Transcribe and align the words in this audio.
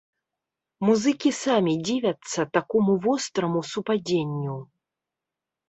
Музыкі 0.87 1.31
самі 1.43 1.73
дзівяцца 1.85 2.41
такому 2.59 2.97
востраму 3.05 3.59
супадзенню. 3.75 4.59